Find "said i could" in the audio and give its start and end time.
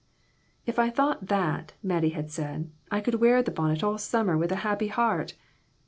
2.31-3.21